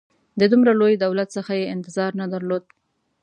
د 0.39 0.41
دومره 0.51 0.71
لوی 0.79 0.93
دولت 1.03 1.27
څخه 1.37 1.51
یې 1.59 1.71
انتظار 1.75 2.11
نه 2.21 2.25
درلود. 2.33 2.63